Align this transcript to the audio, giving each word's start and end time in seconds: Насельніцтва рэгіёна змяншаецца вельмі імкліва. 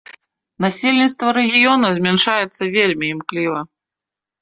Насельніцтва 0.65 1.35
рэгіёна 1.39 1.87
змяншаецца 2.01 2.73
вельмі 2.81 3.05
імкліва. 3.17 3.59